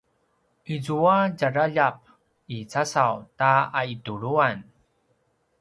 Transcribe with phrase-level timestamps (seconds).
[0.75, 1.99] izua djaraljap
[2.55, 3.51] i casaw ta
[3.83, 4.57] aituluan